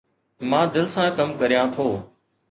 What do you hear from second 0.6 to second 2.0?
دل سان ڪم ڪريان ٿو